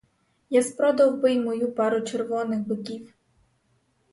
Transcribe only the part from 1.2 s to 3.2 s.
би й мою пару червоних биків.